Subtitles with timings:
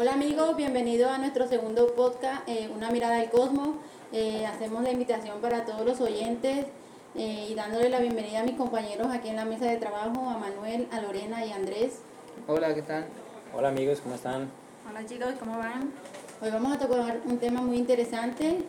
[0.00, 3.70] Hola amigos, bienvenidos a nuestro segundo podcast, eh, Una mirada al cosmos.
[4.12, 6.66] Eh, hacemos la invitación para todos los oyentes
[7.16, 10.38] eh, y dándole la bienvenida a mis compañeros aquí en la mesa de trabajo, a
[10.38, 12.02] Manuel, a Lorena y a Andrés.
[12.46, 13.06] Hola, ¿qué tal?
[13.52, 14.48] Hola amigos, ¿cómo están?
[14.88, 15.92] Hola chicos, ¿cómo van?
[16.40, 18.64] Hoy vamos a tocar un tema muy interesante,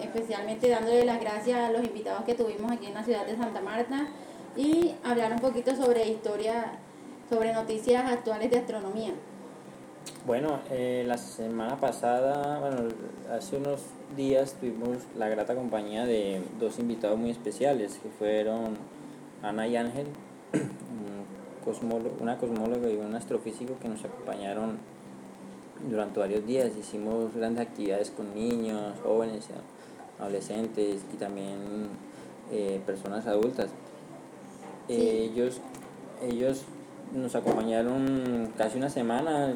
[0.00, 3.60] especialmente dándole las gracias a los invitados que tuvimos aquí en la ciudad de Santa
[3.60, 4.06] Marta
[4.56, 6.78] y hablar un poquito sobre historia,
[7.28, 9.12] sobre noticias actuales de astronomía.
[10.24, 12.88] Bueno, eh, la semana pasada, bueno,
[13.32, 13.80] hace unos
[14.16, 18.76] días tuvimos la grata compañía de dos invitados muy especiales, que fueron
[19.42, 20.06] Ana y Ángel,
[22.20, 24.78] una cosmóloga y un astrofísico que nos acompañaron
[25.90, 26.70] durante varios días.
[26.78, 29.48] Hicimos grandes actividades con niños, jóvenes,
[30.20, 31.88] adolescentes y también
[32.52, 33.70] eh, personas adultas.
[34.88, 35.60] ellos,
[36.22, 36.62] ellos
[37.12, 39.54] nos acompañaron casi una semana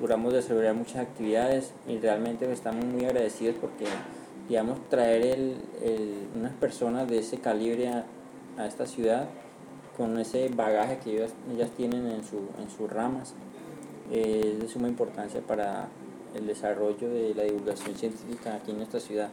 [0.00, 3.86] duramos desarrollar muchas actividades y realmente estamos muy agradecidos porque,
[4.48, 5.56] digamos, traer el,
[6.34, 9.28] unas personas de ese calibre a, esta ciudad
[9.96, 13.34] con ese bagaje que ellas, ellas tienen en, su, en sus ramas
[14.10, 15.88] es de suma importancia para
[16.34, 19.30] el desarrollo de la divulgación científica aquí en nuestra ciudad.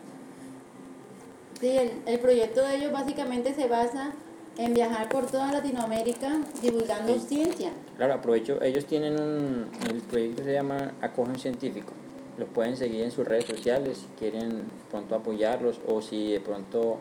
[1.59, 4.13] Sí, el, el proyecto de ellos básicamente se basa
[4.57, 7.71] en viajar por toda Latinoamérica divulgando ciencia.
[7.97, 11.93] Claro, aprovecho, ellos tienen un, el proyecto se llama Acogen Científico.
[12.37, 16.99] Los pueden seguir en sus redes sociales si quieren pronto apoyarlos o si de pronto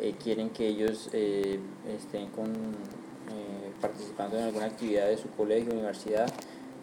[0.00, 1.58] eh, quieren que ellos eh,
[1.96, 6.28] estén con, eh, participando en alguna actividad de su colegio, universidad.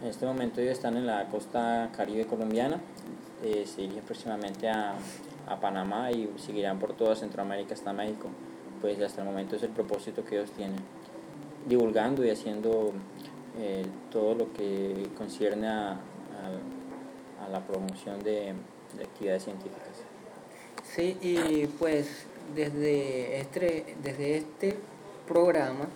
[0.02, 2.80] En este momento ellos están en la costa caribe colombiana,
[3.42, 4.94] se dirigen próximamente a,
[5.46, 8.28] a Panamá y seguirán por toda Centroamérica hasta México
[8.86, 10.78] pues hasta el momento es el propósito que ellos tienen,
[11.66, 12.92] divulgando y haciendo
[13.58, 15.98] eh, todo lo que concierne a,
[17.42, 18.54] a, la promoción de,
[19.02, 19.88] actividades científicas.
[20.84, 24.76] Sí, y pues desde este, desde este
[25.26, 25.86] programa,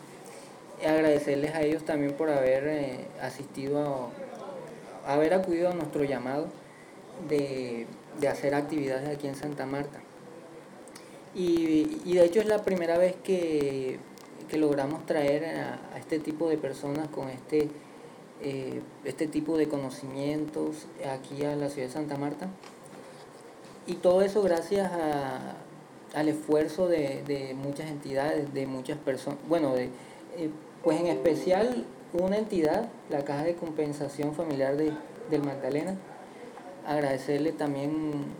[0.85, 4.11] agradecerles a ellos también por haber eh, asistido,
[5.07, 6.49] a, haber acudido a nuestro llamado
[7.29, 7.87] de,
[8.21, 10.01] de hacer actividades aquí en Santa Marta.
[11.35, 13.99] Y, y de hecho es la primera vez que,
[14.51, 17.69] que logramos traer a, este tipo de personas con este,
[18.43, 22.49] eh, este tipo de conocimientos aquí a la ciudad de Santa Marta.
[23.87, 25.57] Y todo eso gracias a,
[26.15, 29.85] al esfuerzo de, de, muchas entidades, de muchas personas, bueno, de,
[30.37, 30.51] eh,
[30.83, 34.93] pues en especial una entidad, la Caja de Compensación Familiar de,
[35.31, 35.97] del Magdalena.
[36.87, 37.93] Agradecerle también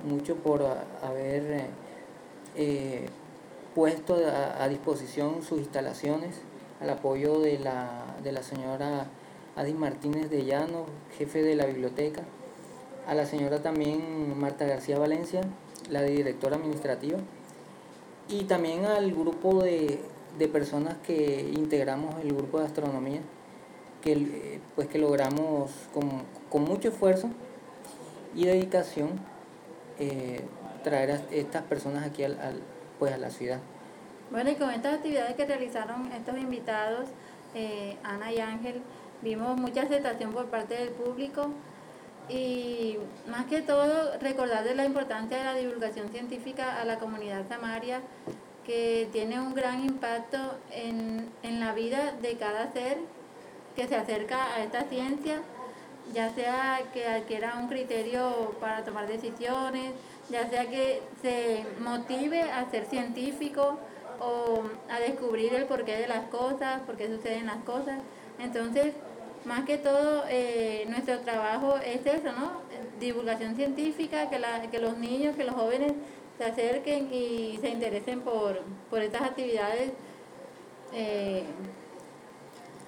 [0.05, 0.63] mucho por
[1.03, 1.43] haber...
[1.53, 1.67] Eh,
[2.57, 3.07] eh,
[3.75, 6.37] puesto a, disposición sus instalaciones
[6.81, 9.07] al apoyo de la, de la señora
[9.57, 10.87] Adi Martínez de Llano,
[11.19, 12.23] jefe de la biblioteca,
[13.07, 15.43] a la señora también Marta García Valencia,
[15.91, 17.19] la directora administrativa,
[18.29, 20.01] y también al grupo de,
[20.53, 23.21] personas que integramos el grupo de astronomía,
[24.01, 27.29] que, pues que logramos con, mucho esfuerzo
[28.35, 29.21] y dedicación
[29.99, 30.41] eh,
[30.83, 32.37] traer a estas personas aquí al,
[32.99, 33.59] pues a la ciudad.
[34.31, 37.09] Bueno, y con estas actividades que realizaron estos invitados,
[37.55, 38.81] eh, Ana y Ángel,
[39.23, 41.51] vimos mucha aceptación por parte del público
[42.29, 42.97] y
[43.29, 48.01] más que todo recordar de la importancia de la divulgación científica a la comunidad samaria,
[48.65, 50.39] que tiene un gran impacto
[50.71, 52.99] en, en la vida de cada ser
[53.75, 55.41] que se acerca a esta ciencia,
[56.15, 59.93] ya sea que adquiera un criterio para tomar decisiones,
[60.31, 63.79] ya sea que se motive a ser científico
[64.21, 67.99] o a descubrir el porqué de las cosas, por qué suceden las cosas.
[68.39, 68.95] Entonces,
[69.45, 72.61] más que todo, eh, nuestro trabajo es eso, ¿no?
[72.99, 75.93] Divulgación científica, que, la, que los niños, que los jóvenes
[76.37, 78.61] se acerquen y se interesen por,
[78.91, 79.93] por estas actividades.
[80.93, 81.45] Eh,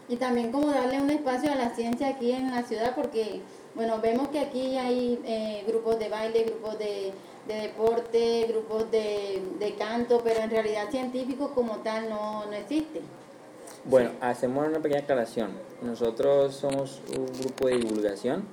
[0.09, 3.41] y también como darle un espacio a la ciencia aquí en la ciudad, porque,
[3.75, 7.13] bueno, vemos que aquí hay eh, grupos de baile, grupos de
[7.47, 13.01] de deporte, grupos de, de canto, pero en realidad científicos como tal no, no existe.
[13.85, 15.51] Bueno, hacemos una pequeña aclaración.
[15.83, 18.45] Nosotros somos un grupo de divulgación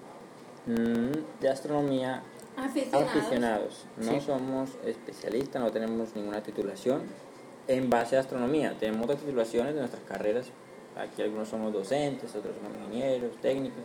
[0.66, 2.24] mm, de astronomía
[2.58, 3.86] aficionados.
[3.98, 7.04] No somos especialistas, no tenemos ninguna titulación
[7.68, 8.76] en base a astronomía.
[8.80, 10.48] Tenemos otras titulaciones de nuestras carreras.
[10.98, 13.84] Aquí algunos somos docentes, otros somos ingenieros, técnicos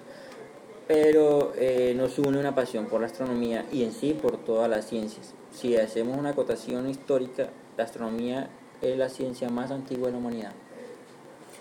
[0.87, 4.87] pero eh, nos une una pasión por la astronomía y en sí por todas las
[4.87, 5.33] ciencias.
[5.53, 8.51] Si hacemos una acotación histórica, la astronomía
[8.83, 10.53] es la ciencia más antigua de la humanidad.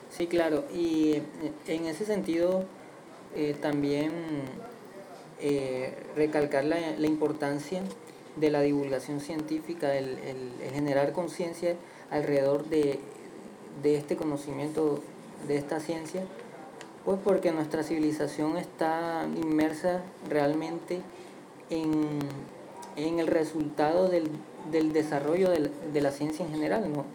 [0.09, 1.21] Sí, claro, y
[1.67, 2.65] en ese sentido
[3.35, 4.11] eh, también
[5.39, 7.81] eh, recalcar la, importancia
[8.35, 10.17] de la divulgación científica, el,
[10.73, 11.75] generar conciencia
[12.11, 12.99] alrededor de,
[13.81, 15.01] de este conocimiento,
[15.47, 16.25] de esta ciencia,
[17.05, 21.01] pues porque nuestra civilización está inmersa realmente
[21.69, 22.19] en,
[22.95, 24.29] en el resultado del,
[24.71, 27.05] del desarrollo de la, de la, ciencia en general, ¿no?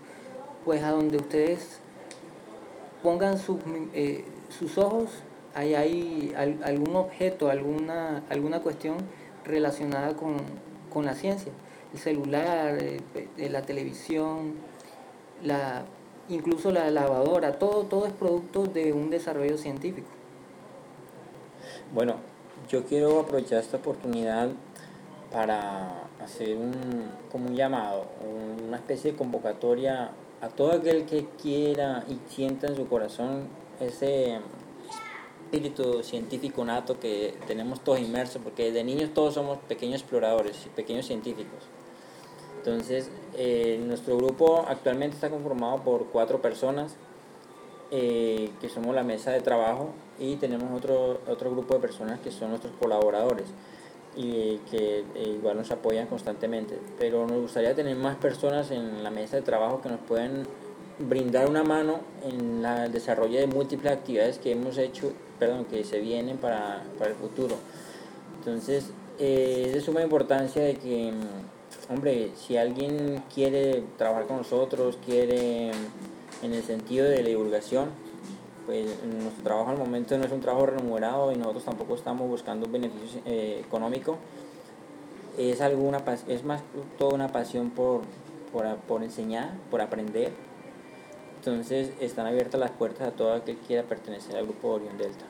[0.65, 1.81] Pues a donde ustedes
[3.03, 3.59] pongan sus,
[3.95, 5.11] eh, sus ojos,
[5.55, 8.97] hay algún objeto, alguna, alguna cuestión
[9.45, 10.37] relacionada con,
[10.93, 11.53] con la ciencia.
[11.93, 13.01] El celular, eh,
[13.51, 14.55] la televisión,
[15.43, 15.85] la
[16.29, 20.09] incluso la lavadora, todo, todo es producto de un desarrollo científico.
[21.93, 22.17] Bueno,
[22.69, 24.51] yo quiero aprovechar esta oportunidad
[25.33, 26.73] para hacer un,
[27.31, 28.07] como un llamado,
[28.67, 30.11] una especie de convocatoria
[30.41, 33.49] a todo aquel que quiera y sienta en su corazón
[33.81, 34.39] ese
[35.45, 40.69] espíritu científico nato que tenemos todos inmersos, porque de niños todos somos pequeños exploradores y
[40.69, 41.65] pequeños científicos.
[42.59, 46.97] Entonces, eh, nuestro grupo actualmente está conformado por cuatro personas,
[47.91, 52.31] eh, que somos la mesa de trabajo, y tenemos otro, otro grupo de personas que
[52.31, 53.47] son nuestros colaboradores
[54.17, 56.79] y que eh, igual nos apoyan constantemente.
[56.99, 60.45] Pero nos gustaría tener más personas en la mesa de trabajo que nos puedan
[60.99, 66.01] brindar una mano en el desarrollo de múltiples actividades que hemos hecho, perdón, que se
[66.01, 67.55] vienen para, para el futuro.
[68.39, 71.13] Entonces, es de suma importancia de que
[71.89, 75.71] hombre, si alguien quiere trabajar con nosotros, quiere
[76.43, 77.91] en el sentido de la divulgación,
[78.67, 82.67] pues nuestro trabajo al momento no es un trabajo remunerado y nosotros tampoco estamos buscando
[82.67, 84.19] un beneficio eh, económico.
[85.39, 86.63] Es, alguna, es más
[86.99, 88.03] toda una pasión por,
[88.87, 90.33] por, enseñar, por aprender.
[91.39, 95.25] Entonces están abiertas las puertas a todo aquel que quiera pertenecer al grupo Orion Delta.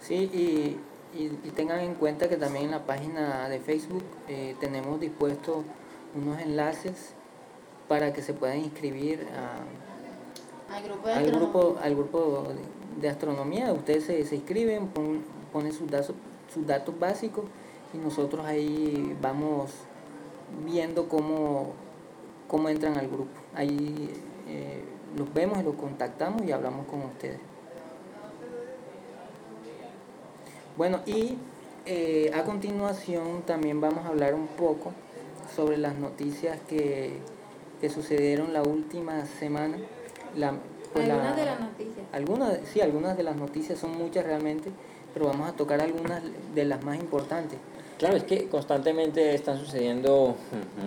[0.00, 0.78] Sí, y
[1.14, 5.64] y, tengan en cuenta que también en la página de Facebook eh, tenemos dispuestos
[6.14, 7.12] unos enlaces
[7.88, 9.26] para que se puedan inscribir
[10.70, 12.46] al grupo de, al grupo, al grupo
[13.00, 13.72] de, astronomía.
[13.72, 14.88] Ustedes se, se inscriben,
[15.52, 16.14] ponen sus datos,
[16.52, 17.44] sus datos básicos
[17.94, 19.70] y nosotros ahí vamos
[20.64, 21.72] viendo cómo,
[22.46, 23.30] cómo entran al grupo.
[23.54, 24.10] Ahí
[24.46, 24.84] eh,
[25.16, 27.40] los vemos y los contactamos y hablamos con ustedes.
[30.78, 31.34] Bueno, y
[31.86, 34.92] eh, a continuación también vamos a hablar un poco
[35.56, 37.18] sobre las noticias que,
[37.92, 39.76] sucedieron la última semana.
[40.36, 40.54] La,
[40.92, 42.06] pues algunas de las noticias.
[42.12, 44.70] Algunas, sí, algunas de las noticias son muchas realmente,
[45.12, 46.22] pero vamos a tocar algunas
[46.54, 47.58] de las más importantes.
[47.98, 50.36] Claro, es que constantemente están sucediendo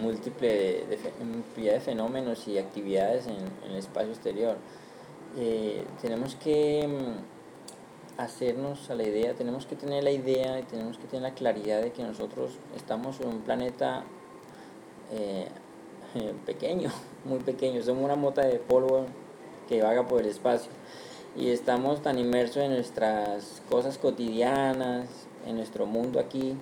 [0.01, 4.55] múltiples de, fenómenos y actividades en, el espacio exterior.
[5.37, 7.30] Eh, tenemos que mm,
[8.17, 11.81] hacernos a la idea, tenemos que tener la idea y tenemos que tener la claridad
[11.81, 14.03] de que nosotros estamos en un planeta
[15.11, 15.47] eh,
[16.45, 16.89] pequeño,
[17.25, 19.05] muy pequeño, somos una mota de polvo
[19.67, 20.71] que vaga por el espacio.
[21.35, 25.07] Y estamos tan inmersos en nuestras cosas cotidianas,
[25.47, 26.57] en nuestro mundo aquí,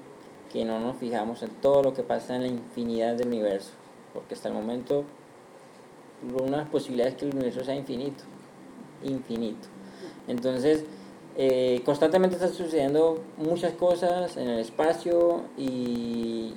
[0.52, 3.72] que no nos fijamos en todo lo que pasa en la infinidad del universo,
[4.14, 5.06] porque hasta el momento
[6.40, 8.24] una posibilidad es que el universo sea infinito,
[9.04, 9.68] infinito.
[10.28, 10.84] Entonces,
[11.42, 16.54] eh, constantemente están sucediendo muchas cosas en el espacio y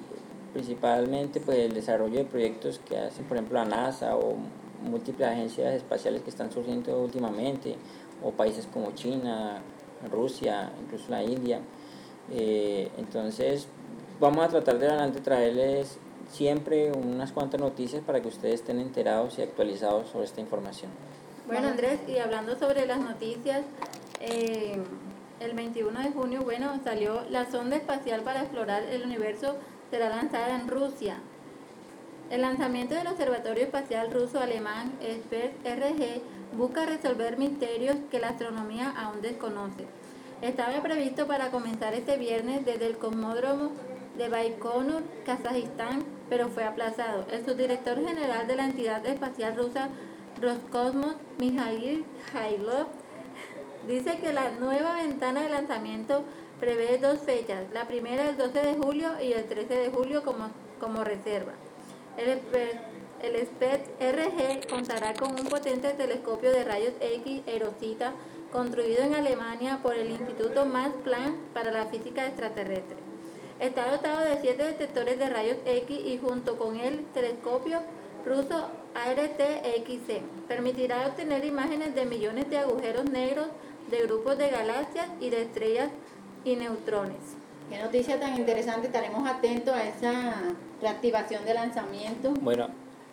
[0.52, 4.34] principalmente pues el desarrollo de proyectos que hacen por ejemplo la NASA o
[4.82, 7.76] múltiples agencias espaciales que están surgiendo últimamente
[8.24, 9.62] o países como China,
[10.10, 11.60] Rusia, incluso la India.
[12.32, 13.68] Eh, entonces
[14.18, 15.96] vamos a tratar de adelante traerles
[16.32, 20.90] siempre unas cuantas noticias para que ustedes estén enterados y actualizados sobre esta información.
[21.46, 23.62] Bueno Andrés, y hablando sobre las noticias,
[24.22, 24.78] eh,
[25.40, 29.56] el 21 de junio, bueno, salió la sonda espacial para explorar el universo,
[29.90, 31.16] será lanzada en Rusia.
[32.30, 36.22] El lanzamiento del Observatorio Espacial Ruso-Alemán SPERT RG
[36.56, 39.86] busca resolver misterios que la astronomía aún desconoce.
[40.40, 43.72] Estaba previsto para comenzar este viernes desde el cosmódromo
[44.16, 47.26] de Baikonur, Kazajistán, pero fue aplazado.
[47.30, 49.88] El subdirector general de la entidad espacial rusa
[50.40, 52.86] Roscosmos, Mikhail Hailov,
[53.86, 56.22] Dice que la nueva ventana de lanzamiento
[56.60, 60.50] prevé dos fechas, la primera el 12 de julio y el 13 de julio como,
[60.78, 61.52] como reserva.
[62.16, 62.40] El,
[63.22, 68.12] el SPET RG contará con un potente telescopio de rayos X Erosita
[68.52, 72.96] construido en Alemania por el Instituto Max Planck para la Física Extraterrestre.
[73.58, 77.80] Está dotado de siete detectores de rayos X y junto con el telescopio
[78.24, 83.48] ruso ART-XC permitirá obtener imágenes de millones de agujeros negros
[83.92, 85.90] de grupos de galaxias y de estrellas
[86.44, 87.36] y neutrones.
[87.70, 90.34] Qué noticia tan interesante, estaremos atentos a esa
[90.80, 92.32] reactivación de lanzamiento.
[92.40, 92.68] Bueno,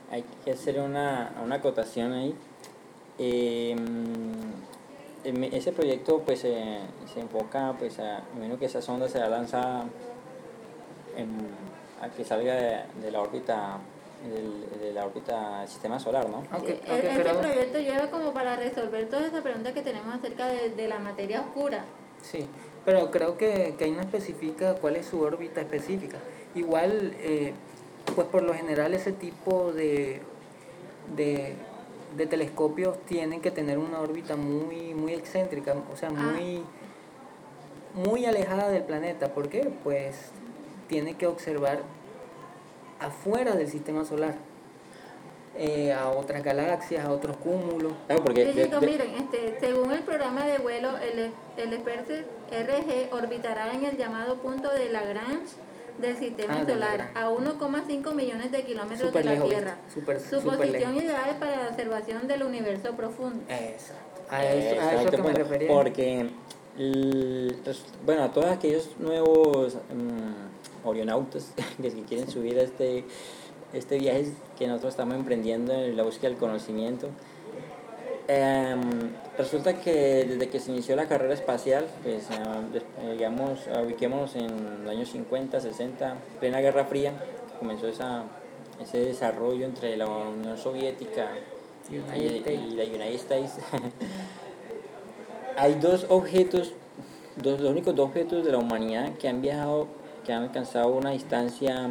[0.09, 2.33] hay que hacer una, una acotación ahí.
[3.19, 3.75] Eh,
[5.23, 6.79] ese proyecto pues se
[7.17, 9.85] enfoca pues a menos que esa sonda sea lanzada
[12.01, 13.79] a que salga de, la órbita
[14.27, 16.43] de la órbita del sistema solar, ¿no?
[16.57, 20.87] Okay, este proyecto lleva como para resolver todas esas preguntas que tenemos acerca de, de
[20.87, 21.85] la materia oscura.
[22.21, 22.45] Sí,
[22.85, 26.17] pero creo que, que ahí no especifica cuál es su órbita específica.
[26.55, 27.53] Igual, eh,
[28.15, 30.21] pues por lo general ese tipo de,
[31.15, 31.53] de,
[32.17, 36.11] de, telescopios tienen que tener una órbita muy, muy excéntrica, o sea, ah.
[36.11, 36.63] muy,
[37.93, 39.33] muy alejada del planeta.
[39.33, 39.71] ¿Por qué?
[39.83, 40.31] Pues
[40.87, 41.83] tiene que observar
[42.99, 44.35] afuera del sistema solar.
[45.57, 47.91] Eh, a otras galaxias, a otros cúmulos.
[48.07, 53.97] Claro, porque miren, este, según el programa de vuelo, el, el RG orbitará en el
[53.97, 55.55] llamado punto de Lagrange
[55.99, 59.77] del sistema ah, solar a 1,5 millones de kilómetros de la Tierra.
[59.93, 60.01] Su
[60.41, 63.43] posición ideal para la observación del universo profundo.
[63.49, 64.21] Exacto.
[64.29, 65.67] A eso, a eso que me refería.
[65.67, 66.29] Porque,
[68.05, 70.33] bueno, a todos aquellos nuevos um,
[70.83, 73.05] orionautas que quieren subir a este
[73.73, 77.09] este viaje que nosotros estamos emprendiendo en la búsqueda del conocimiento.
[78.27, 84.83] Em, resulta que desde que se inició la carrera espacial, pues eh, digamos, ubiquémonos en
[84.83, 87.13] los años 50, 60, plena Guerra Fría,
[87.57, 88.23] comenzó esa,
[88.79, 91.29] ese desarrollo entre la Unión Soviética
[91.89, 91.97] y,
[92.75, 93.53] la United States.
[95.57, 96.73] Hay dos objetos,
[97.35, 99.87] dos, los únicos dos objetos de la humanidad que han viajado,
[100.29, 101.89] que han alcanzado una distancia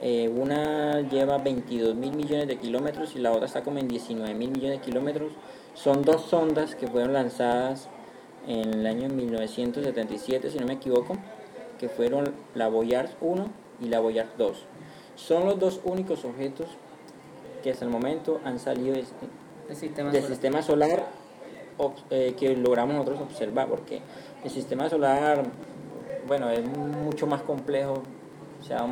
[0.00, 4.34] eh, una lleva 22 mil millones de kilómetros y la otra está como en 19
[4.34, 5.32] mil millones de kilómetros.
[5.74, 7.88] Son dos sondas que fueron lanzadas
[8.46, 11.16] en el año 1977, si no me equivoco,
[11.80, 13.46] que fueron la Voyage 1
[13.80, 14.64] y la Voyage 2.
[15.16, 16.68] Son los dos únicos objetos
[17.64, 19.06] que hasta el momento han salido del,
[19.76, 21.04] sistema, solar,
[22.10, 24.02] eh, que logramos nosotros observar, porque
[24.44, 25.42] el sistema solar,
[26.30, 28.04] bueno, es mucho más complejo
[28.64, 28.86] se ha,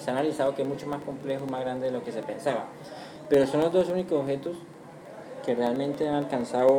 [0.00, 2.64] se ha analizado que es mucho más complejo, más grande de lo que se pensaba.
[3.28, 4.56] Pero son los dos únicos objetos
[5.46, 6.74] que realmente han alcanzado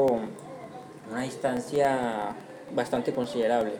[1.09, 2.35] una distancia
[2.75, 3.71] bastante considerable.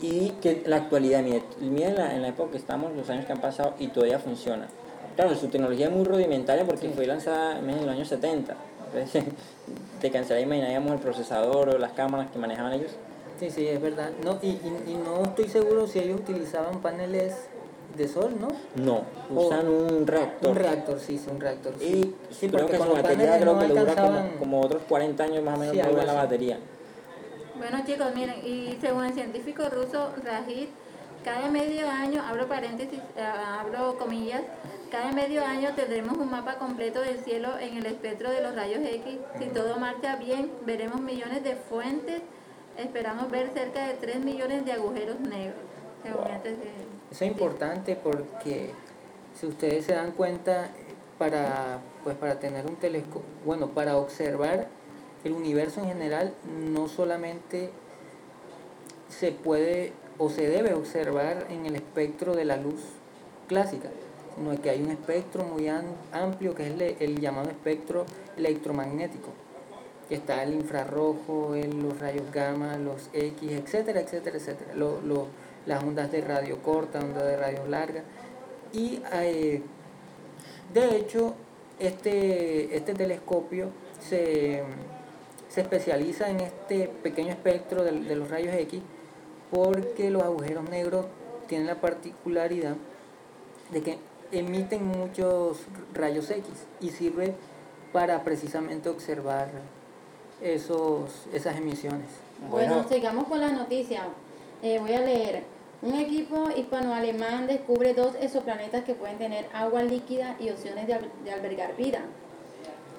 [0.00, 3.32] Y que la actualidad, mire, en la, en la época que estamos, los años que
[3.32, 4.66] han pasado y todavía funciona.
[5.14, 8.56] Claro, su tecnología es muy rudimentaria porque fue lanzada en los años 70.
[8.94, 9.24] Entonces,
[10.00, 12.92] te cansaría imaginar el procesador o las cámaras que manejaban ellos
[13.40, 14.10] Sí, sí, es verdad.
[14.22, 17.48] No, y, y, no estoy seguro si ellos utilizaban paneles
[17.96, 18.48] de sol, ¿no?
[18.74, 20.50] No, usan un reactor.
[20.50, 21.72] Un reactor, sí, sí, un reactor.
[21.80, 25.42] Y sí, creo que su batería creo que le dura como, como, otros 40 años
[25.42, 26.58] más o menos sí, la batería.
[27.56, 30.68] Bueno chicos, miren, y según el científico ruso Rajit,
[31.24, 34.42] cada medio año, abro paréntesis, eh, abro comillas,
[34.90, 38.80] cada medio año tendremos un mapa completo del cielo en el espectro de los rayos
[38.80, 39.18] X.
[39.38, 42.20] Si todo marcha bien, veremos millones de fuentes
[42.82, 45.58] esperamos ver cerca de 3 millones de agujeros negros.
[47.10, 48.70] Eso es importante porque
[49.38, 50.70] si ustedes se dan cuenta,
[51.18, 54.68] para, pues para tener un telescopio, bueno, para observar
[55.22, 56.34] el universo en general,
[56.72, 57.70] no solamente
[59.08, 62.80] se puede o se debe observar en el espectro de la luz
[63.48, 63.90] clásica,
[64.34, 65.68] sino que hay un espectro muy
[66.12, 68.06] amplio que es el llamado espectro
[68.36, 69.28] electromagnético
[70.10, 74.74] que está el infrarrojo, los rayos gamma, los X, etcétera, etcétera, etcétera.
[75.66, 78.02] las ondas de radio corta, ondas de radio larga.
[78.72, 79.62] Y eh,
[80.74, 81.34] de hecho,
[81.78, 83.68] este, este telescopio
[84.00, 84.64] se,
[85.54, 88.82] especializa en este pequeño espectro de los rayos X
[89.52, 91.06] porque los agujeros negros
[91.46, 92.74] tienen la particularidad
[93.70, 93.98] de que
[94.32, 95.58] emiten muchos
[95.94, 96.48] rayos X
[96.80, 97.34] y sirve
[97.92, 99.50] para precisamente observar
[100.40, 102.06] esos, esas emisiones.
[102.50, 104.02] Bueno, sigamos con la noticia.
[104.62, 105.42] Eh, voy a leer.
[105.82, 111.74] Un equipo hispano-alemán descubre dos exoplanetas que pueden tener agua líquida y opciones de, albergar
[111.76, 112.00] vida.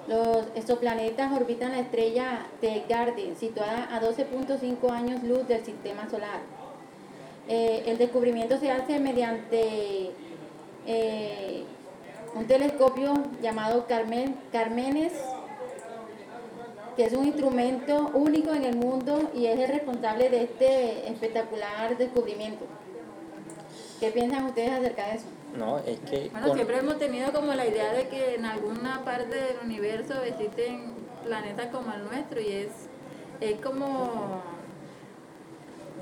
[0.08, 6.40] Los exoplanetas orbitan la estrella Tegarden, situada a 12.5 años luz del sistema solar.
[7.48, 10.12] Eh, el descubrimiento se hace mediante
[10.88, 11.64] eh,
[12.34, 15.14] un telescopio llamado Carmen, Carmenes
[16.96, 21.98] que es un instrumento único en el mundo y es el responsable de este espectacular
[21.98, 22.66] descubrimiento.
[24.00, 25.26] ¿Qué piensan ustedes acerca de eso?
[25.58, 26.30] No, es que...
[26.32, 30.94] Bueno, siempre hemos tenido como la idea de que en alguna parte del universo existen
[31.24, 32.68] planetas como el nuestro y es,
[33.42, 34.42] es como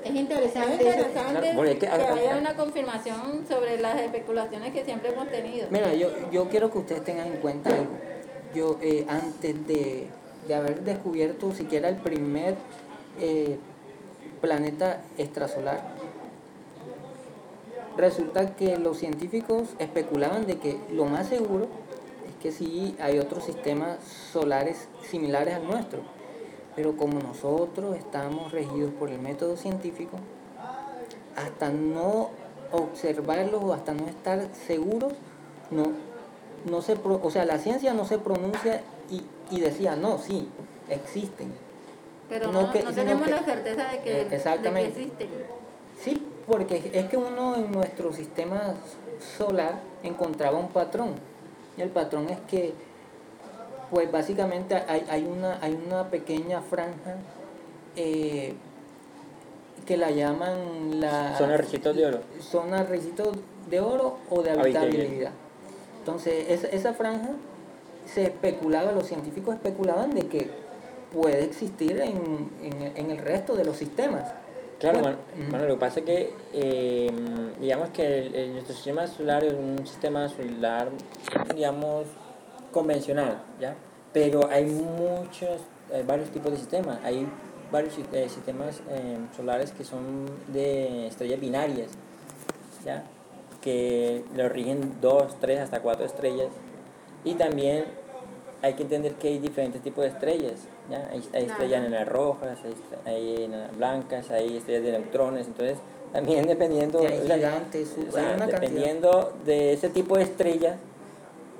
[0.02, 0.74] Es interesante.
[0.88, 5.66] Es interesante Claro, que- que haya una confirmación sobre las especulaciones que siempre hemos tenido.
[5.70, 7.90] Mira, yo, yo quiero que ustedes tengan en cuenta algo.
[8.54, 10.06] Yo, eh, antes de,
[10.46, 12.56] de haber descubierto siquiera el primer
[13.20, 13.58] eh,
[14.40, 15.80] planeta extrasolar,
[17.96, 21.66] resulta que los científicos especulaban de que lo más seguro
[22.28, 23.98] es que sí hay otros sistemas
[24.32, 26.00] solares similares al nuestro.
[26.76, 30.16] Pero como nosotros estamos regidos por el método científico,
[31.36, 32.30] hasta no
[32.72, 35.12] observarlos o hasta no estar seguros,
[35.70, 35.84] no,
[36.70, 40.48] no se o sea, la ciencia no se pronuncia y, y decía, no, sí,
[40.88, 41.52] existen.
[42.28, 44.88] Pero no no, que- no sino tenemos que- la certeza de que, Eh, exactamente.
[44.88, 45.28] de que existen.
[46.02, 48.74] Sí, porque es que uno en nuestro sistema
[49.36, 51.14] solar encontraba un patrón.
[51.76, 52.72] Y el patrón es que,
[53.90, 57.16] pues básicamente hay, hay, una, hay una pequeña franja
[57.96, 58.54] eh,
[59.86, 61.36] que la llaman la...
[61.36, 62.20] Zona Ricitos de Oro.
[62.40, 63.36] Zona Ricitos
[63.68, 64.82] de Oro o de Habitabilidad.
[64.84, 65.32] habitabilidad.
[65.98, 67.30] Entonces, esa, esa franja
[68.12, 70.50] se especulaba, los científicos especulaban de que
[71.12, 74.32] puede existir en, en, en el resto de los sistemas.
[74.78, 75.00] Claro,
[75.50, 77.10] Bueno, lo que pasa es que, eh,
[77.60, 80.88] digamos que el- el- nuestro sistema solar es un sistema solar,
[81.54, 82.06] digamos,
[82.72, 83.74] convencional, ¿ya?
[84.12, 85.60] Pero hay muchos,
[85.92, 86.98] hay varios tipos de sistemas.
[87.04, 87.26] Hay
[87.70, 91.88] varios eh, sistemas eh, solares que son de estrellas binarias,
[92.84, 93.04] ¿ya?
[93.60, 96.48] Que lo rigen dos, tres, hasta cuatro estrellas.
[97.24, 97.84] Y también
[98.62, 100.54] hay que entender que hay diferentes tipos de estrellas.
[100.90, 101.08] ¿ya?
[101.10, 105.46] Hay, hay estrellas enanas rojas, hay, hay enanas blancas, hay estrellas de neutrones.
[105.46, 105.78] Entonces,
[106.12, 108.60] también dependiendo, Y hay o sea, gigantes, o sea, hay una cantidad.
[108.60, 110.76] dependiendo de ese tipo de estrellas,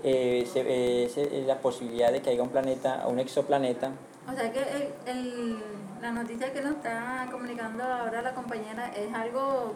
[0.02, 0.64] eh, se-
[1.04, 3.90] eh, se- la posibilidad de que haya un planeta o un exoplaneta.
[4.30, 5.56] O sea que el, el-
[6.00, 9.74] la noticia que nos está comunicando ahora la compañera es algo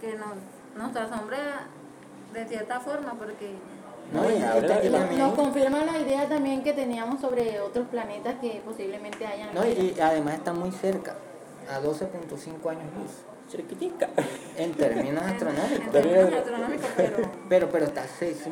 [0.00, 0.34] que nos,
[0.76, 1.68] nos asombra
[2.34, 3.52] de cierta forma porque
[4.12, 9.26] No, y, también- Nos confirma la idea también que teníamos sobre otros planetas que posiblemente
[9.26, 9.54] hayan.
[9.54, 11.16] no, y- y además está muy cerca,
[11.70, 13.10] a 12.5 años luz,
[13.50, 14.08] Chiquitica.
[14.56, 15.92] en términos en astronómicos.
[15.92, 17.16] términos astronómicos, pero
[17.48, 18.04] Pero, pero está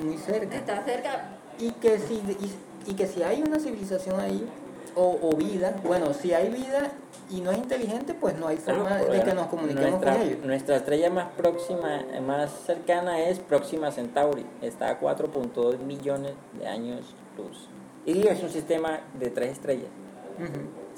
[0.02, 0.56] muy cerca.
[0.56, 1.28] está cerca.
[1.58, 4.48] Y que si, y, y que si hay una civilización ahí,
[4.94, 6.90] o, o vida, bueno, si hay vida
[7.30, 10.44] y no es inteligente, pues no hay forma de que nos comuniquemos nuestra, con ellos.
[10.44, 14.44] Nuestra estrella más próxima, más cercana es Próxima Centauri.
[14.62, 17.68] Está a 4.2 millones de años luz.
[18.06, 19.90] Y es un sistema de tres estrellas.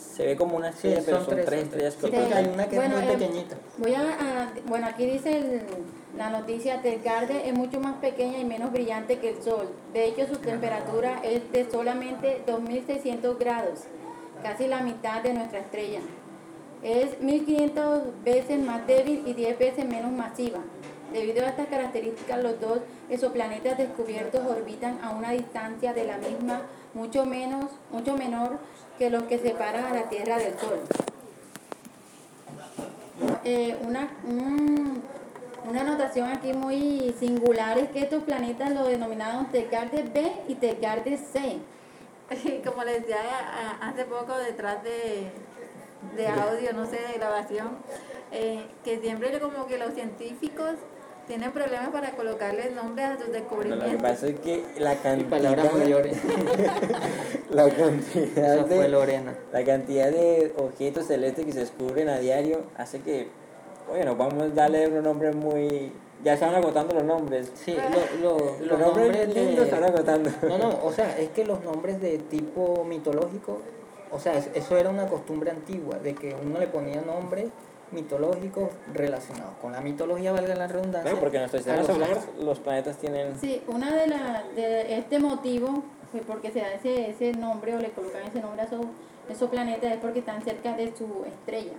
[0.02, 1.84] Se ve como una Sí, estrella, pero son son tres, tres son tres.
[1.84, 3.56] estrellas Sí, porque hay una que es muy eh, pequeñita.
[3.78, 5.62] Voy a, a- bueno, aquí dice el-
[6.16, 9.68] la noticia, Telgarde es mucho más pequeña y menos brillante que el Sol.
[9.94, 13.80] De hecho, su temperatura es de solamente 2.600 grados,
[14.42, 16.00] casi la mitad de nuestra estrella.
[16.82, 20.58] Es 1.500 veces más débil y 10 veces menos masiva.
[21.12, 22.78] Debido a estas características, los dos
[23.10, 26.62] exoplanetas descubiertos orbitan a una distancia de la misma
[26.94, 28.58] mucho menos, mucho menor
[29.02, 30.78] que los que separan a la Tierra del Sol.
[33.44, 35.02] Eh, una, un-
[35.68, 41.16] una anotación aquí muy singular es que estos planetas lo denominaron Telgarde B y Telgarde
[41.18, 41.58] C.
[42.64, 43.16] Como les decía
[43.82, 45.32] a- hace poco detrás de,
[46.16, 47.70] de audio, no sé, de grabación,
[48.30, 50.74] eh, que siempre como que los científicos
[51.26, 54.02] tienen problemas para colocarles nombres a sus Lo que descubrimientos.
[54.02, 56.16] pasa es que la Y cantidad, palabras mayores.
[57.50, 59.34] la cantidad Eso fue de, Lorena.
[59.52, 63.28] la cantidad de objetos celestes que se descubren a diario hace que,
[63.88, 65.92] bueno, vamos a darle unos nombres muy...
[66.24, 67.50] Ya se van agotando los nombres.
[67.54, 67.74] Sí,
[68.20, 69.88] lo- lo- Los los nombres nombres lindos se van de...
[69.88, 70.30] agotando.
[70.42, 73.58] No, no, o sea, es que los nombres de tipo mitológico,
[74.12, 77.46] o sea, es- eso era una costumbre antigua, de que uno le ponía nombres
[77.92, 81.14] mitológicos relacionados con la mitología, valga la redundancia.
[81.20, 82.44] Porque en nuestro sistema los solar astros.
[82.44, 83.38] los planetas tienen...
[83.38, 87.78] Sí, una de, la, de este motivo, pues porque se da ese, ese nombre o
[87.78, 88.80] le colocan ese nombre a esos,
[89.28, 91.74] esos planetas es porque están cerca de su estrella.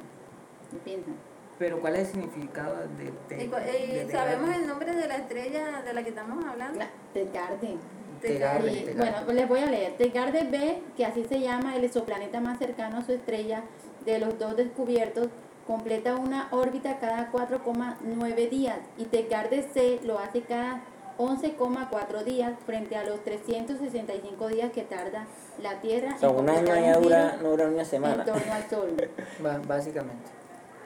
[0.71, 1.15] ¿Entienden?
[1.59, 3.35] Pero ¿cuál es el significado de...
[3.35, 6.79] de- Y cu- de- sabemos el nombre de la estrella de la que estamos hablando.
[6.79, 6.89] La-.
[7.13, 7.77] Tegarde, Y,
[8.21, 8.93] Tegarde.
[8.95, 9.93] bueno, pues les voy a leer.
[9.97, 13.63] Telgarde B, que así se llama el exoplaneta más cercano a su estrella
[14.05, 15.27] de los dos descubiertos,
[15.67, 20.81] completa una órbita cada 4,9 días y Telgarde C lo hace cada
[21.17, 25.25] 11,4 días frente a los 365 días que tarda
[25.61, 28.25] la Tierra O sea, en un año ya dura, no dura una en semana.
[28.25, 28.95] torno al Sol.
[29.67, 30.23] Básicamente.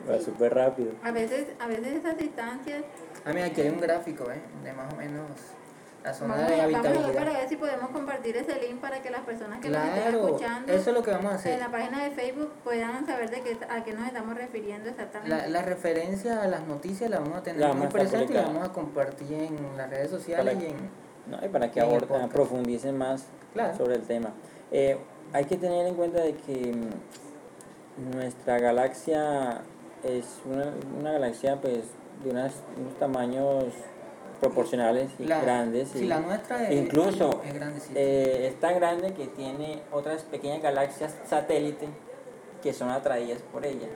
[0.09, 0.91] Va súper rápido.
[1.03, 2.83] A veces, a veces esas distancias,
[3.25, 4.39] Ah, mira, aquí hay un gráfico, ¿eh?
[4.63, 5.25] De más o menos...
[6.08, 7.39] la zona Vamos, de vamos a ver para habitabilidad.
[7.39, 10.74] ver si podemos compartir ese link para que las personas que nos estén Claro, escuchando
[10.74, 11.60] eso es lo que vamos a en hacer.
[11.60, 15.30] la página de Facebook puedan saber de qué, a qué nos estamos refiriendo exactamente.
[15.36, 18.67] La, la referencia a las noticias la vamos a tener muy presente y la vamos
[18.70, 20.76] a compartir en las redes sociales Para- y en...
[21.32, 21.46] ¿no?
[21.46, 23.76] y para que En aborden, profundicen más Claro.
[23.78, 24.30] sobre el tema.
[24.72, 24.98] Eh,
[25.34, 29.62] hay que tener en cuenta de que mm, nuestra galaxia
[30.04, 31.80] es una, una galaxia pues
[32.24, 33.65] de unas- unos tamaños
[34.39, 35.89] proporcionales y La- grandes.
[35.89, 40.62] sí, y la nuestra es- incluso es eh, es tan grande que tiene otras pequeñas
[40.62, 41.88] galaxias satélite
[42.62, 43.88] que son atraídas por ella.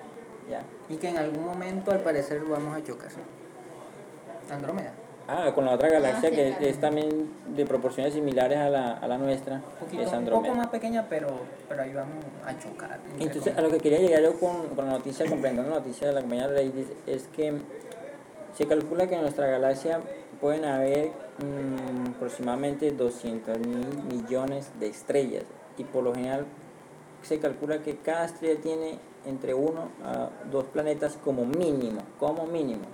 [0.49, 0.61] ¿ya?
[0.89, 3.09] Y que en algún momento al parecer vamos a chocar.
[4.51, 4.91] Andrómeda.
[5.27, 6.65] Ah, con la otra galaxia sí, que claro.
[6.65, 10.49] es también de proporciones similares a la, a la nuestra, Un, que es un Andrómeda.
[10.49, 11.27] poco más pequeña, pero,
[11.69, 12.99] pero ahí vamos a chocar.
[13.17, 16.13] Entonces, a lo que quería llegar yo con, con la noticia, complementando la noticia de
[16.13, 17.53] la compañía Ladies, es que
[18.57, 20.01] se calcula que nuestra galaxia
[20.41, 25.43] pueden haber mm, aproximadamente 200 mil millones de estrellas
[25.77, 26.45] y por lo general
[27.21, 32.85] se calcula que cada estrella tiene entre uno a dos planetas como mínimo, como mínimo.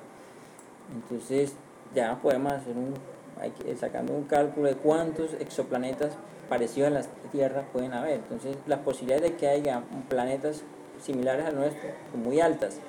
[0.94, 1.54] Entonces
[1.96, 2.94] ya podemos hacer un,
[3.40, 6.12] hay que, sacando un cálculo de cuántos exoplanetas
[6.50, 8.16] parecidos a la Tierra pueden haber.
[8.16, 10.64] Entonces las posibilidades de que haya planetas
[11.02, 12.80] similares al nuestro son muy altas.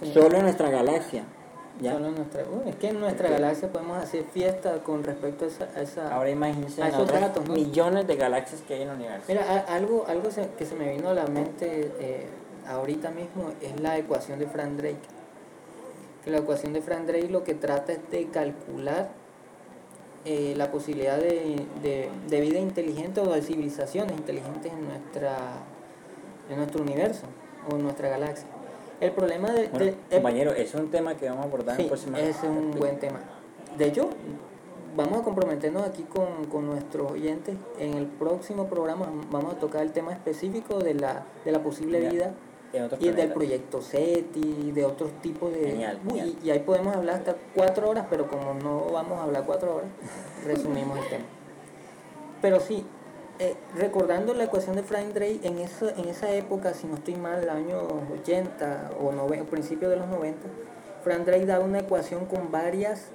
[0.00, 0.12] Sí.
[0.12, 1.24] Solo en nuestra galaxia.
[1.80, 1.92] ¿Ya?
[1.92, 5.48] Solo en nuestra, uy, es que en nuestra galaxia podemos hacer fiesta con respecto a
[5.48, 5.64] esa...
[5.76, 7.54] a esa- Ahora imagínense A en esos otras datos, ¿no?
[7.54, 9.24] millones de galaxias que hay en el universo.
[9.28, 12.26] Mira, a- algo, algo se- que se me vino a la mente eh,
[12.68, 14.98] ahorita mismo es la ecuación de Frank Drake.
[16.24, 19.10] Que la ecuación de Frank Drake lo que trata es de calcular
[20.24, 25.36] eh, la posibilidad de, de- de vida inteligente o de civilizaciones inteligentes en, nuestra,
[26.50, 27.26] en nuestro universo
[27.70, 28.48] o en nuestra galaxia.
[29.00, 29.68] El problema de...
[29.68, 32.70] Bueno, de- compañero, es un tema que vamos a abordar Sí, en próxima es un
[32.72, 33.20] buen tema.
[33.76, 34.08] De hecho,
[34.96, 37.56] vamos a comprometernos aquí con, con nuestros oyentes.
[37.78, 42.02] En el próximo programa vamos a tocar el tema específico de la, de la posible
[42.02, 42.34] Ya, vida
[43.00, 45.70] y del proyecto SETI, de otros tipos de...
[45.70, 46.36] Genial, Uy, genial.
[46.42, 49.76] y, y ahí podemos hablar hasta cuatro horas, pero como no vamos a hablar cuatro
[49.76, 49.88] horas,
[50.44, 51.24] resumimos el tema.
[52.42, 52.84] Pero sí,
[53.38, 57.16] eh, recordando la ecuación de Frank Drake, en esa, en esa época, si no estoy
[57.16, 57.82] mal, el año
[58.20, 60.48] 80 o, o principio de los 90,
[61.04, 63.06] Frank Drake daba una ecuación con varias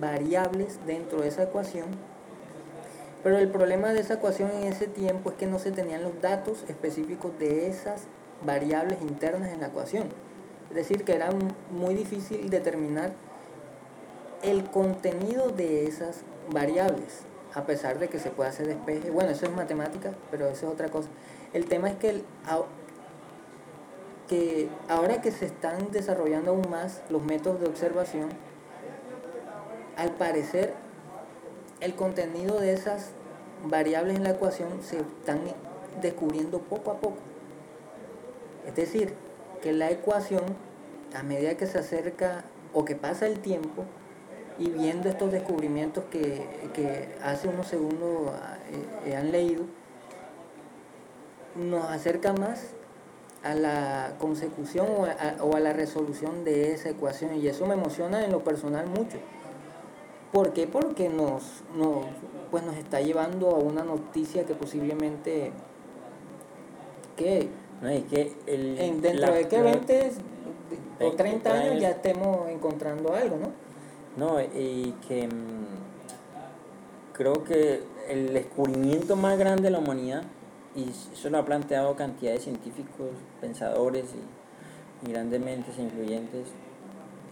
[0.00, 1.86] variables dentro de esa ecuación.
[3.22, 6.20] Pero el problema de esa ecuación en ese tiempo es que no se tenían los
[6.20, 8.02] datos específicos de esas
[8.44, 10.08] variables internas en la ecuación.
[10.70, 11.30] Es decir, que era
[11.70, 13.12] muy difícil determinar
[14.42, 17.22] el contenido de esas variables,
[17.54, 19.10] a pesar de que se puede hacer despeje.
[19.10, 21.08] Bueno, eso es matemática, pero eso es otra cosa.
[21.52, 22.24] El tema es que, el,
[24.28, 28.28] que ahora que se están desarrollando aún más los métodos de observación,
[29.96, 30.74] al parecer
[31.80, 33.10] el contenido de esas
[33.64, 35.40] variables en la ecuación se están
[36.00, 37.18] descubriendo poco a poco.
[38.66, 39.14] Es decir,
[39.62, 40.42] que la ecuación,
[41.14, 43.84] a medida que se acerca o que pasa el tiempo,
[44.58, 46.44] y viendo estos descubrimientos que,
[46.74, 48.32] que hace unos segundos
[49.04, 49.64] eh, eh, han leído,
[51.56, 52.70] nos acerca más
[53.44, 57.36] a la consecución o a, o a la resolución de esa ecuación.
[57.36, 59.18] Y eso me emociona en lo personal mucho.
[60.32, 60.66] ¿Por qué?
[60.66, 62.04] Porque nos, nos,
[62.50, 65.52] pues nos está llevando a una noticia que posiblemente
[67.16, 67.48] que
[67.80, 70.10] No, y que el, en, dentro la- de que la- 20
[71.00, 71.80] o 20, 30 años años.
[71.82, 73.67] ya estemos encontrando algo, ¿no?
[74.18, 75.66] No, y que mm,
[77.12, 80.22] creo que el descubrimiento más grande de la humanidad,
[80.74, 83.08] y eso lo ha planteado cantidad de científicos,
[83.40, 84.04] pensadores
[85.04, 86.48] y, y grandes mentes influyentes,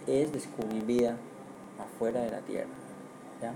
[0.06, 1.16] es descubrir vida
[1.78, 2.68] afuera de la Tierra.
[3.42, 3.52] ¿ya?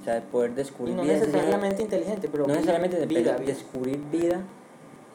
[0.00, 3.52] O sea, poder Y descubrir no vida sería- necesariamente inteligente, pero no necesariamente vida, vida.
[3.52, 4.40] descubrir vida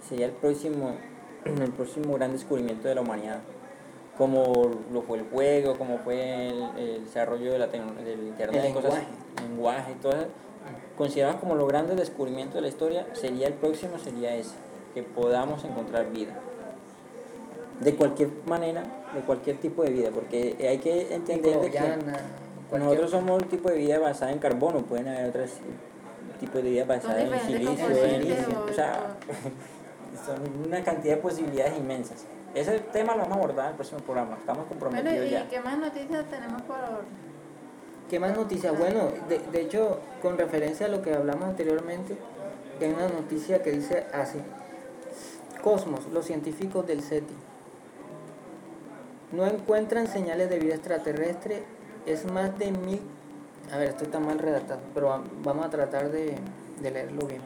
[0.08, 0.94] sería el próximo
[1.46, 3.40] el próximo gran descubrimiento de la humanidad
[4.20, 8.74] como lo fue el juego como fue el, el desarrollo de la del internet El
[8.74, 9.08] cosas lenguaje.
[9.42, 10.28] lenguaje todo eso,
[10.98, 14.54] considerados como los grandes descubrimientos de la historia sería el próximo sería ese
[14.94, 16.34] que podamos encontrar vida
[17.80, 18.84] de cualquier manera
[19.16, 23.48] de cualquier tipo de vida porque hay que entender de que cualquier- nosotros somos un
[23.50, 25.52] tipo de vida basada en carbono, pueden haber otros
[26.40, 29.16] tipos de vida basada en silicio, en componentes silicio, o- o sea,
[30.26, 32.26] son una cantidad de posibilidades inmensas.
[32.56, 35.48] Ese tema lo vamos a abordar en el próximo programa, estamos Bueno, comprometidos ¿y ya.
[35.48, 36.78] qué más noticias tenemos por
[38.10, 38.78] ¿Qué más noticias?
[38.78, 42.18] Bueno, de, de hecho, con referencia a lo que hablamos anteriormente,
[42.82, 44.40] hay una noticia que dice así.
[45.62, 47.36] Cosmos, los científicos del SETI.
[49.32, 51.64] No encuentran señales de vida extraterrestre.
[52.08, 53.02] Es más de mil
[53.72, 56.36] A ver, esto está mal redactado, pero vamos a tratar de,
[56.82, 57.42] de leerlo bien.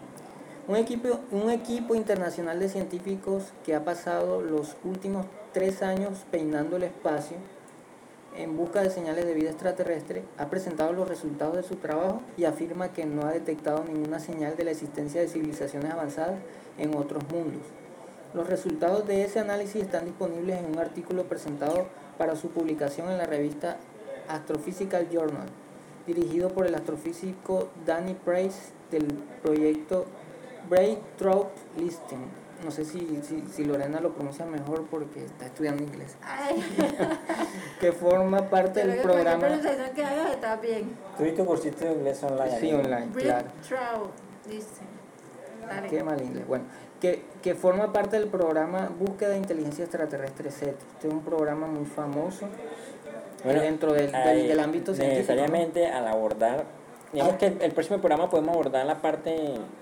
[0.66, 6.78] Un equipo, un equipo internacional de científicos que ha pasado los últimos tres años peinando
[6.78, 7.36] el espacio
[8.38, 12.46] en busca de señales de vida extraterrestre ha presentado los resultados de su trabajo y
[12.46, 16.40] afirma que no ha detectado ninguna señal de la existencia de civilizaciones avanzadas
[16.78, 17.62] en otros mundos.
[18.34, 23.18] Los resultados de ese análisis están disponibles en un artículo presentado para su publicación en
[23.18, 23.78] la revista
[24.30, 25.48] Astrophysical Journal,
[26.08, 29.08] dirigido por el astrofísico Danny Price del
[29.44, 30.06] proyecto
[30.70, 31.48] Breakthrough
[31.78, 32.44] Listing.
[32.64, 33.20] No sé si,
[33.52, 36.16] si, Lorena lo pronuncia mejor porque está estudiando inglés.
[37.82, 39.48] que forma parte del programa.
[39.94, 40.96] que hagas está bien.
[41.18, 42.60] ¿Tuviste cursito de inglés online?
[42.60, 44.12] Sí, online, claro.
[44.50, 44.88] Listing.
[45.90, 46.48] Qué mal inglés.
[46.48, 46.66] Bueno,
[47.02, 50.76] que, que, forma parte del programa Búsqueda de Inteligencia Extraterrestre SET.
[50.94, 52.48] Este es un programa muy famoso
[53.44, 55.34] dentro del, del, ámbito científico.
[55.34, 56.66] Necesariamente al abordar
[57.14, 59.36] Digamos que el, próximo programa podemos abordar la parte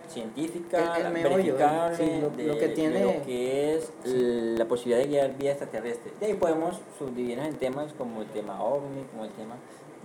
[0.09, 3.05] científica, el, verificable, lo, que tiene...
[3.05, 6.11] lo que es la posibilidad de guiar vía extraterrestre.
[6.19, 9.55] De ahí podemos subdividirnos en temas como el tema ovni, como el tema,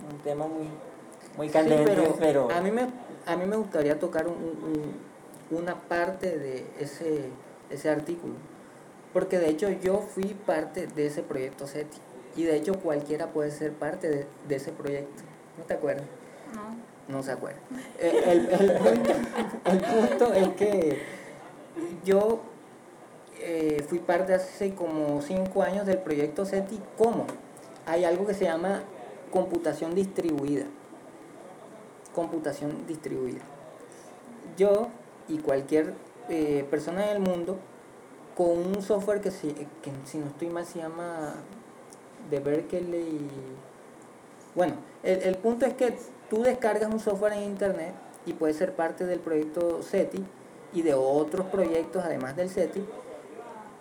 [0.09, 0.69] un tema muy,
[1.35, 2.87] muy candente, pero, A, mí me,
[3.25, 4.95] a mí me gustaría tocar un,
[5.51, 7.25] una parte de ese,
[7.69, 8.35] ese artículo,
[9.11, 11.97] porque de hecho yo fui parte de ese proyecto SETI,
[12.37, 15.23] y de hecho cualquiera puede ser parte de, de ese proyecto,
[15.57, 16.05] ¿no te acuerdas?
[16.55, 17.59] No no se acuerda.
[17.99, 21.01] Eh, el, el, punto, es que
[22.03, 22.41] yo
[23.39, 26.79] eh, fui parte hace como cinco años del proyecto SETI.
[26.97, 27.25] ¿Cómo?
[27.85, 28.83] Hay algo que se llama
[29.31, 30.65] computación distribuida.
[32.13, 33.41] Computación distribuida.
[34.57, 34.89] Yo
[35.27, 35.93] y cualquier
[36.29, 37.57] eh, persona en el mundo
[38.35, 41.35] con un software que, si, que si no estoy mal se llama
[42.29, 43.29] de Berkeley.
[44.55, 45.95] Bueno, el, el punto es que
[46.29, 47.93] Tú descargas un software en internet
[48.25, 50.25] y puedes ser parte del proyecto SETI
[50.73, 52.85] y de otros proyectos además del SETI,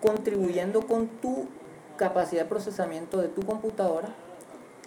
[0.00, 1.46] contribuyendo con tu
[1.96, 4.14] capacidad de procesamiento de tu computadora,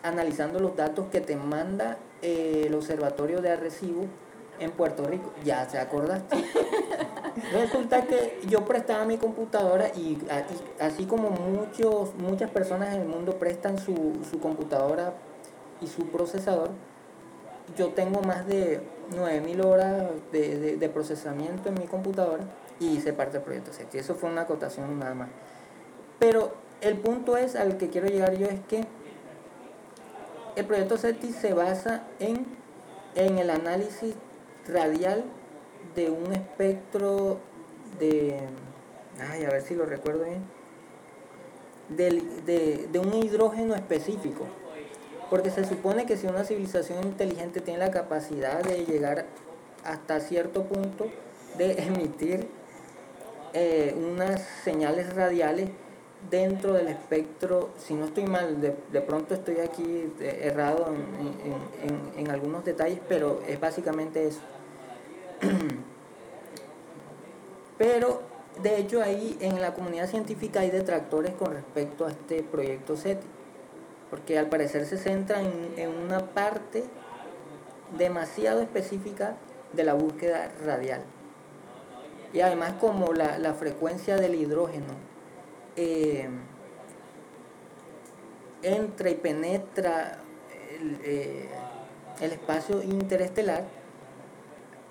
[0.03, 4.05] analizando los datos que te manda eh, el Observatorio de Arrecibo
[4.59, 5.33] en Puerto Rico.
[5.43, 6.37] Ya se acordaste.
[7.53, 10.17] Resulta que yo prestaba mi computadora y,
[10.79, 15.13] así como muchos, muchas personas en el mundo prestan su, su computadora
[15.81, 16.71] y su procesador,
[17.77, 18.81] yo tengo más de
[19.15, 22.43] 9000 horas de, procesamiento en mi computadora
[22.79, 23.97] y hice parte del proyecto SETI.
[23.97, 25.29] Eso fue una acotación nada más.
[26.19, 28.85] Pero el punto es al que quiero llegar yo es que
[30.55, 32.45] el proyecto SETI se basa en,
[33.15, 34.15] en el análisis
[34.67, 35.23] radial
[35.95, 37.39] de un espectro
[37.99, 38.39] de,
[39.31, 40.43] ay, a ver si lo recuerdo bien,
[41.89, 44.45] de, de un hidrógeno específico.
[45.29, 49.25] Porque se supone que si una civilización inteligente tiene la capacidad de llegar
[49.83, 51.07] hasta cierto punto
[51.57, 52.47] de emitir
[53.53, 55.69] eh, unas señales radiales
[56.29, 62.29] dentro del espectro, si no estoy mal, de, pronto estoy aquí eh, errado en, en,
[62.29, 64.41] algunos detalles, pero es básicamente eso.
[67.77, 68.21] pero
[68.61, 73.25] de hecho ahí en la comunidad científica hay detractores con respecto a este proyecto SETI
[74.09, 76.83] porque al parecer se centra en, una parte
[77.97, 79.35] demasiado específica
[79.73, 81.03] de la búsqueda radial.
[82.33, 84.93] Y además como la, frecuencia del hidrógeno
[85.75, 86.29] eh,
[88.61, 90.19] entra y penetra
[90.79, 91.49] el, eh,
[92.21, 93.63] el espacio interestelar,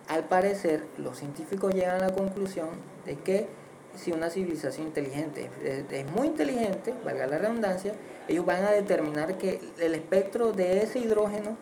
[0.09, 2.71] al parecer los científicos llegan a la conclusión
[3.05, 3.49] de que
[3.99, 5.51] si una civilización inteligente
[5.91, 7.93] es, muy inteligente, valga la redundancia,
[8.29, 11.57] ellos van a determinar que el espectro de ese hidrógeno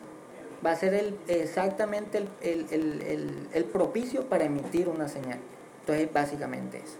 [0.64, 5.38] va a ser el, exactamente el, propicio para emitir una señal.
[5.80, 6.96] Entonces, básicamente eso.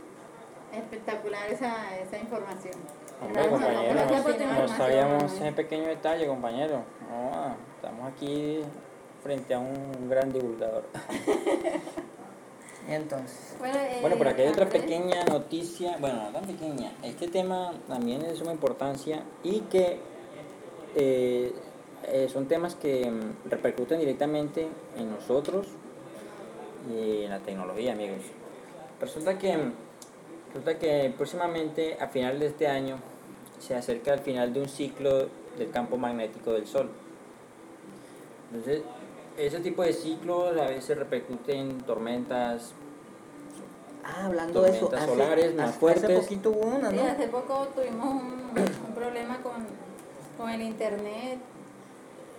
[0.73, 2.75] Espectacular esa, esa información.
[3.23, 3.95] Hombre, compañero,
[4.61, 6.83] no, sabíamos ese pequeño detalle, compañero.
[7.77, 8.61] estamos aquí
[9.23, 10.85] frente a un gran divulgador.
[12.89, 13.57] Entonces.
[13.59, 16.93] Bueno, eh, por aquí hay otra pequeña noticia, bueno, no tan pequeña.
[17.03, 19.99] Este tema también es de suma importancia y que
[20.95, 21.53] eh,
[22.05, 25.67] eh, son temas que mm, repercuten directamente en nosotros
[26.89, 28.23] y en la tecnología, amigos.
[29.01, 29.59] Resulta que,
[30.49, 32.99] resulta que próximamente, a final de este año,
[33.59, 36.89] se acerca el final de un ciclo del campo magnético del Sol.
[38.53, 38.83] Entonces,
[39.37, 42.73] ese tipo de ciclos a veces repercuten en tormentas.
[44.05, 46.05] Ah, hablando de eso, hace, solares más fuertes.
[46.05, 47.03] Hace poquito hubo una, ¿no?
[47.03, 49.53] Sí, hace poco tuvimos un, problema con,
[50.39, 51.39] con, el internet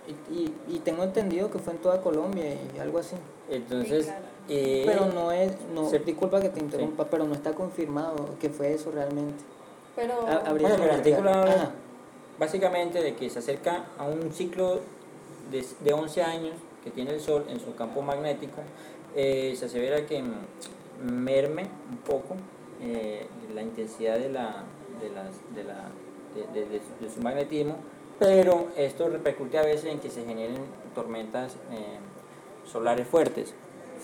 [0.08, 3.16] Y, y, y tengo entendido que fue en toda Colombia y algo así.
[3.50, 4.24] Entonces, Sí, claro.
[4.48, 8.48] eh, Pero no es, no, se- disculpa que te interrumpa, pero no está confirmado que
[8.48, 9.44] fue eso realmente.
[9.94, 11.70] Pero Ha- habría Bueno, el artículo Ajá.
[12.38, 14.80] básicamente de que se acerca a un ciclo
[15.52, 18.62] de, de 11 años que tiene el Sol en su campo magnético.
[19.16, 20.22] Eh, se asevera que
[21.02, 22.36] merme un poco
[22.82, 24.64] eh, la intensidad de, la,
[25.00, 25.88] de, las, de, la,
[26.52, 27.76] de, su- de su magnetismo,
[28.18, 30.58] pero esto repercute a veces en que se generen
[30.94, 31.98] tormentas eh,
[32.70, 33.54] solares fuertes.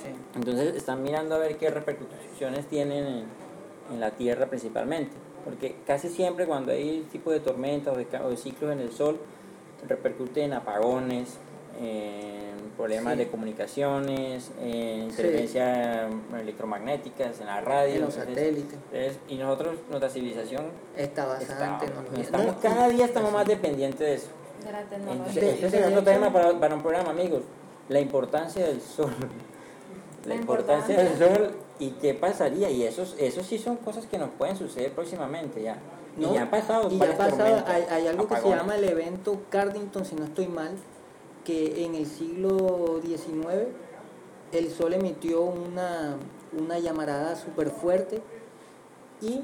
[0.02, 0.08] Sí.
[0.34, 3.24] Entonces están mirando a ver qué repercusiones tienen en,
[3.92, 5.12] en la Tierra principalmente.
[5.44, 8.80] Porque casi siempre cuando hay tipo de tormentas o de, ca- o de ciclos en
[8.80, 9.18] el Sol,
[9.86, 11.36] repercute en apagones,
[11.80, 13.18] en problemas Sí.
[13.20, 16.10] de comunicaciones, en interferencias
[16.40, 17.94] electromagnéticas, en la radio.
[17.96, 18.78] En los entonces, satélites.
[18.92, 22.22] es- y nosotros, nuestra civilización, Está basada está- en tecnología.
[22.24, 23.36] estamos, No, cada día estamos sí.
[23.36, 24.28] más dependientes de eso.
[24.64, 25.42] de la tecnología.
[25.50, 27.42] Este es otro tema para, para un programa, amigos.
[27.90, 29.12] La importancia del sol.
[30.24, 32.70] La La importancia del sol y qué pasaría.
[32.70, 35.76] Y eso, eso sí son cosas que nos pueden suceder próximamente ya.
[36.16, 36.90] No, y ya ha pasado.
[36.90, 40.24] Y ya ha pasado, hay, hay algo que se llama el evento Cardington, si no
[40.24, 40.70] estoy mal,
[41.44, 43.68] que en el siglo XIX
[44.52, 46.16] el Sol emitió una,
[46.58, 48.20] una llamarada súper fuerte
[49.20, 49.40] y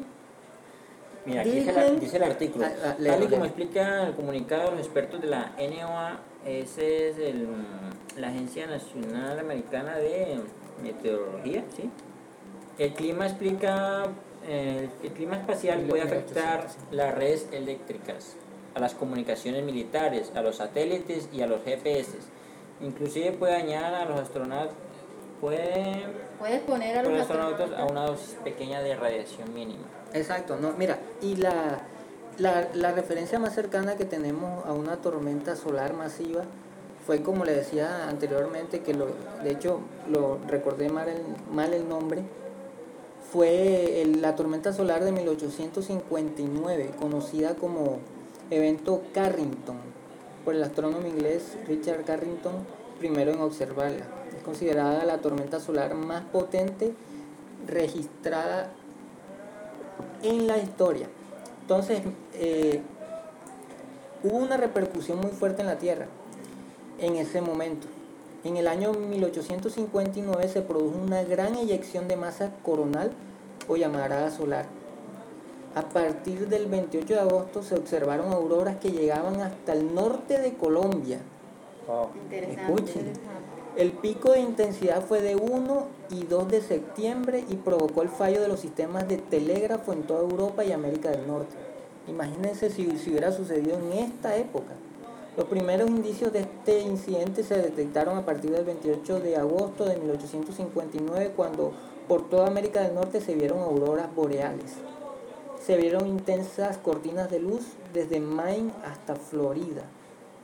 [1.26, 2.64] Mira, aquí dice, Dicen- la- dice el artículo.
[2.64, 7.10] Ah, ah, Tal y como explica el comunicado de los expertos de la NOAA, ese
[7.10, 7.46] es el,
[8.16, 10.40] la Agencia Nacional Americana de
[10.82, 11.90] Meteorología, ¿sí?
[12.78, 14.04] El clima explica,
[14.48, 18.36] eh, el clima espacial puede afectar las redes eléctricas,
[18.74, 22.12] a las comunicaciones militares, a los satélites y a los GPS.
[22.80, 24.74] Inclusive puede dañar a los astronautas,
[25.40, 26.06] puede
[26.38, 29.84] Puedes poner a los astronautas a una dosis pequeña de radiación mínima.
[30.14, 31.80] Exacto, no, mira, y la,
[32.38, 36.42] la, la referencia más cercana que tenemos a una tormenta solar masiva
[37.06, 39.08] fue como le decía anteriormente, que lo,
[39.42, 39.80] de hecho
[40.10, 42.22] lo recordé mal el, mal el nombre,
[43.32, 47.98] fue el- la tormenta solar de 1859, conocida como
[48.50, 49.78] evento Carrington,
[50.44, 52.54] por el astrónomo inglés Richard Carrington,
[52.98, 54.06] primero en observarla.
[54.36, 56.92] Es considerada la tormenta solar más potente
[57.66, 58.70] registrada
[60.22, 61.08] en la historia.
[61.62, 62.02] Entonces,
[62.34, 62.80] eh,
[64.22, 66.06] hubo una repercusión muy fuerte en la Tierra
[66.98, 67.86] en ese momento.
[68.42, 73.12] En el año 1859 se produjo una gran eyección de masa coronal
[73.68, 74.79] o llamarada solar.
[75.74, 80.54] A partir del 28 de agosto se observaron auroras que llegaban hasta el norte de
[80.54, 81.20] Colombia.
[82.24, 82.62] Interesante.
[82.62, 83.12] Escuchen.
[83.76, 88.42] El pico de intensidad fue de 1 y 2 de septiembre y provocó el fallo
[88.42, 91.54] de los sistemas de telégrafo en toda Europa y América del Norte.
[92.08, 94.74] Imagínense si, si hubiera sucedido en esta época.
[95.36, 99.96] Los primeros indicios de este incidente se detectaron a partir del 28 de agosto de
[99.96, 101.72] 1859 cuando
[102.08, 104.74] por toda América del Norte se vieron auroras boreales.
[105.64, 109.82] Se vieron intensas cortinas de luz desde Maine hasta Florida.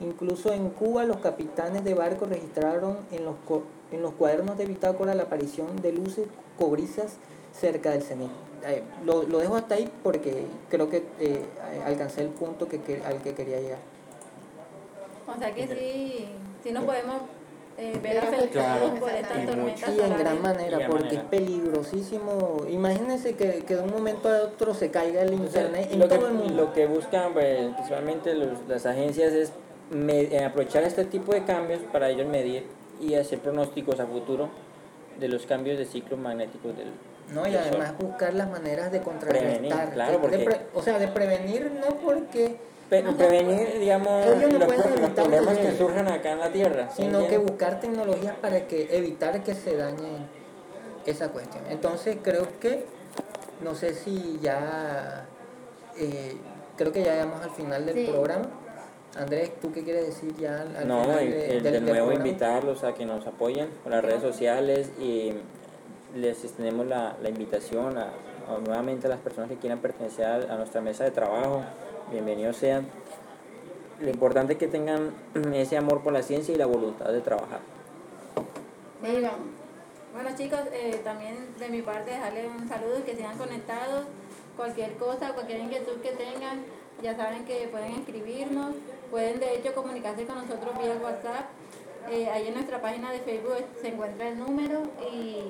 [0.01, 4.67] Incluso en Cuba los capitanes de barcos registraron en los, co- en los cuadernos de
[4.67, 6.27] bitácora la aparición de luces
[6.59, 7.17] cobrizas
[7.59, 8.31] cerca del cenit.
[8.67, 11.45] Eh, lo, lo dejo hasta ahí porque creo que eh,
[11.87, 13.79] alcancé el punto que, que- al que quería llegar.
[15.35, 16.29] O sea que sí,
[16.63, 17.23] sí nos podemos
[17.79, 19.21] eh, ver Claro, afectados por exactamente.
[19.29, 21.21] estas Y tormentas Y en gran manera, porque manera.
[21.23, 22.57] es peligrosísimo.
[22.71, 26.15] Imagínense que, que de un momento a otro se caiga el internet en lo, que,
[26.17, 26.55] todo el mundo.
[26.55, 29.53] lo que buscan pues, principalmente los- las agencias es
[29.91, 32.67] me- eh, aprovechar este tipo de cambios para ellos medir
[33.01, 34.49] y hacer pronósticos a futuro
[35.21, 36.89] de los cambios de ciclos magnéticos del
[37.33, 39.93] No, y además buscar las maneras de Prevenir, contrarrestar.
[39.93, 42.57] claro, de- porque- de pre- o sea, de prevenir no porque,
[42.90, 46.09] Pe- no, no, prevenir, digamos, ellos no los, pueden los evitar problemas que- que surjan
[46.09, 46.88] acá en la Tierra.
[46.90, 50.27] ¿sí sino que buscar tecnologías para que evitar que se dañe
[51.05, 51.64] esa cuestión.
[51.68, 52.85] Entonces creo que,
[53.62, 55.27] no sé si ya,
[55.99, 56.37] eh,
[56.77, 58.07] creo que ya llegamos al final del Sí.
[58.11, 58.44] programa.
[59.16, 62.07] Andrés, ¿tú qué quieres decir ya al, No, final el- de, el del- de nuevo
[62.09, 62.29] programa?
[62.29, 65.33] invitarlos a que nos apoyen por las redes sociales y
[66.14, 68.05] les extendemos la, la invitación a,
[68.49, 71.62] a nuevamente a las personas que quieran pertenecer a, a nuestra mesa de trabajo.
[72.11, 72.87] Bienvenidos sean.
[73.99, 75.13] Lo importante es que tengan
[75.55, 77.59] ese amor por la ciencia y la voluntad de trabajar.
[79.03, 79.31] Vamos.
[80.15, 84.05] Bueno chicos, eh, también de mi parte dejarles un saludo y que sigan conectados.
[84.57, 86.65] Cualquier cosa, cualquier inquietud que tengan,
[87.03, 88.77] ya saben que pueden escribirnos,
[89.11, 91.47] pueden de hecho comunicarse con nosotros vía WhatsApp.
[92.09, 94.83] Eh, ahí en nuestra página de Facebook se encuentra el número
[95.13, 95.43] y,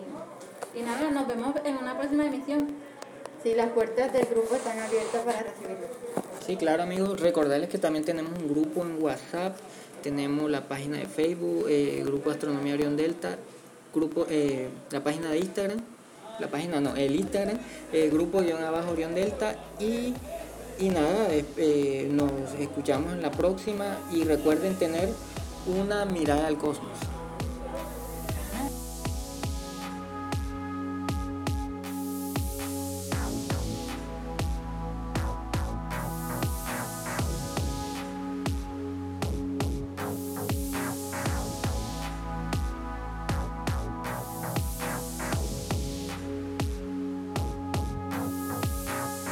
[0.75, 2.67] y nada, nos vemos en una próxima emisión.
[3.43, 6.26] Sí, las puertas del grupo están abiertas para recibirlos.
[6.47, 9.57] Sí, claro amigos, recordarles que también tenemos un grupo en WhatsApp,
[10.05, 13.36] tenemos la página de Facebook, eh, Grupo Astronomía Orión Delta,
[13.92, 15.80] grupo, eh, la página de Instagram,
[16.38, 17.59] la página no, el Instagram,
[17.92, 19.57] el grupo guion abajo Orión Delta.
[19.80, 20.14] Y,
[20.78, 21.26] y nada,
[22.11, 23.99] nos escuchamos en la próxima.
[24.12, 25.09] Y recuerden tener
[25.66, 27.16] una mirada al cosmos.